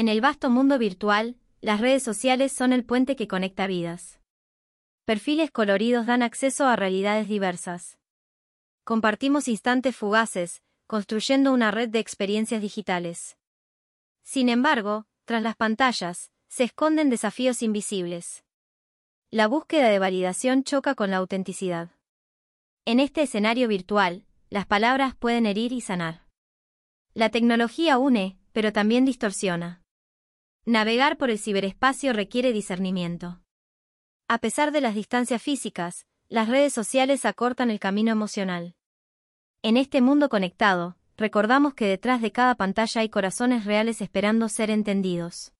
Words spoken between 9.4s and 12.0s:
instantes fugaces, construyendo una red de